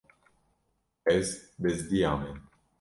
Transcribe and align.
Ez 1.13 1.29
bizdiyame. 1.61 2.35